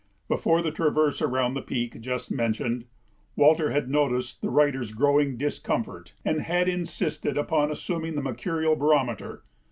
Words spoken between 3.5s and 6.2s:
had noticed the writer's growing discomfort